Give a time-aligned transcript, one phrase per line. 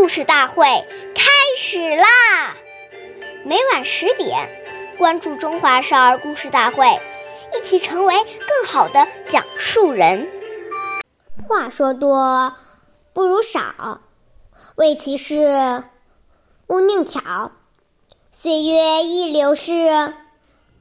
[0.00, 0.64] 故事大会
[1.14, 2.06] 开始啦！
[3.44, 4.48] 每晚十点，
[4.96, 6.86] 关注《中华少儿故事大会》，
[7.54, 10.26] 一起成为更好的讲述人。
[11.46, 12.54] 话说多
[13.12, 14.00] 不如少，
[14.76, 15.84] 为其事，
[16.68, 17.52] 勿宁巧。
[18.30, 20.14] 岁月易流逝，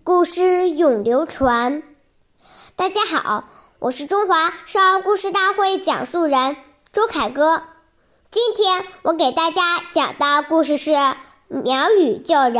[0.05, 1.83] 故事永流传。
[2.77, 3.49] 大家好，
[3.79, 6.55] 我是中华少儿故事大会讲述人
[6.93, 7.63] 周凯歌。
[8.31, 10.91] 今天我给大家讲的故事是
[11.47, 12.53] 《苗语救人》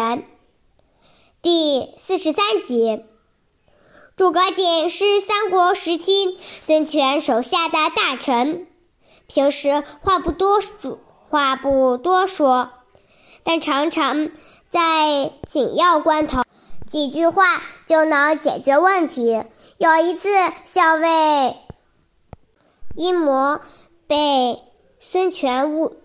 [1.44, 3.06] 第四十三集。
[4.18, 8.66] 诸葛瑾是三国时期孙权手下的大臣，
[9.28, 10.98] 平时话不多说，
[11.30, 12.72] 话不多说，
[13.44, 14.32] 但常常
[14.72, 16.42] 在紧要关头，
[16.88, 17.44] 几句话
[17.86, 19.44] 就能解决问题。
[19.78, 20.30] 有一次，
[20.64, 21.58] 校尉
[22.96, 23.60] 阴谋
[24.08, 24.64] 被。
[25.12, 25.96] 孙权误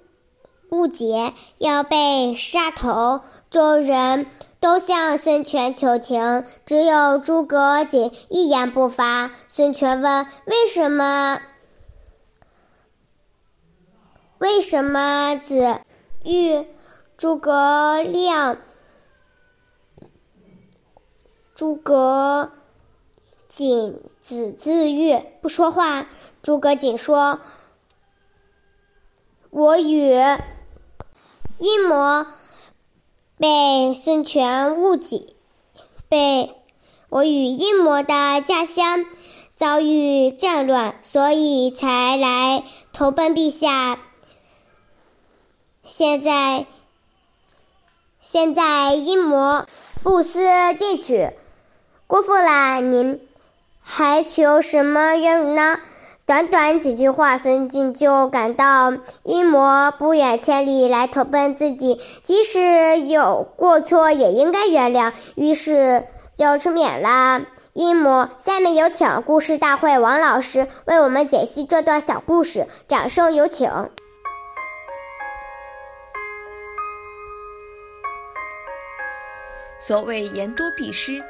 [0.70, 4.26] 误解要被杀头，众人
[4.60, 9.30] 都向孙权求情，只有诸葛瑾一言不发。
[9.46, 11.38] 孙权问：“为什么？
[14.38, 15.80] 为什么子
[16.24, 16.66] 欲
[17.18, 18.56] 诸葛亮？
[21.54, 22.52] 诸葛
[23.48, 26.06] 瑾子自愈不说话。”
[26.42, 27.38] 诸葛瑾说。
[29.56, 30.10] 我与
[31.58, 32.26] 阴谋
[33.38, 35.28] 被孙权误解，
[36.08, 36.56] 被
[37.08, 39.06] 我与阴谋的家乡
[39.54, 44.00] 遭遇战乱，所以才来投奔陛下。
[45.84, 46.66] 现在，
[48.18, 49.66] 现在阴谋
[50.02, 50.40] 不思
[50.74, 51.30] 进取，
[52.08, 53.20] 辜负了您，
[53.80, 55.78] 还求什么冤辱呢？
[56.26, 58.94] 短短几句话，孙敬就感到
[59.24, 67.42] 阴谋不远千里来投奔自己，即使有过错也应该原谅，于是就赦免了
[67.74, 68.26] 阴谋。
[68.38, 73.90] 下面有请故事大会王老师为我们解析这段小故事，掌声有请。
[79.78, 81.22] 所谓言多必失。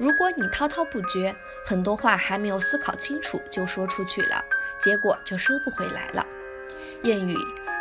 [0.00, 4.42] 如果你滔滔不绝，很多话还没有思考清楚就说出去了，
[4.78, 6.26] 结果就收不回来了。
[7.02, 7.36] 谚语：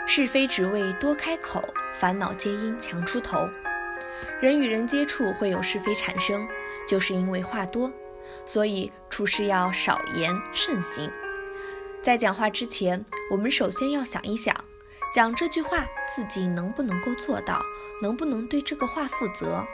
[0.06, 1.64] 是非只为多开口，
[1.94, 3.50] 烦恼皆因强出头。
[4.42, 6.46] 人与人接触会有是非产生，
[6.86, 7.90] 就是因为话多。
[8.46, 11.10] 所以处事要少言慎行。
[12.02, 14.54] 在讲话之前，我们首先要想一想，
[15.14, 17.64] 讲这句话自己能不能够做到，
[18.02, 19.66] 能不能对这个话负责。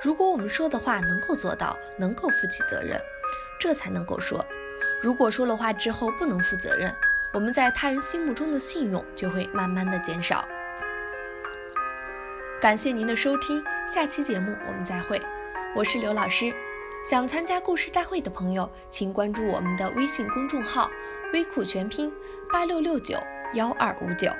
[0.00, 3.00] 如果我们说的话能够做到，能够负起责任，
[3.58, 4.44] 这才能够说。
[5.00, 6.94] 如果说了话之后不能负责任，
[7.32, 10.46] 我们在他人心目中的信用就会慢慢的减少。
[12.60, 15.20] 感谢您的收听，下期节目我们再会。
[15.74, 16.52] 我是刘老师，
[17.04, 20.88] 想参加故事大会的朋友，请关注我们的微信公众号
[21.32, 22.12] “微库全拼
[22.52, 23.18] 八六六九
[23.54, 24.30] 幺二五九”。